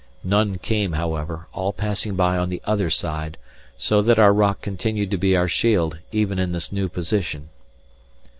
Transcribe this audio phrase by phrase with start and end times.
[0.23, 3.37] None came, however, all passing by on the other side;
[3.77, 7.49] so that our rock continued to be our shield even in this new position.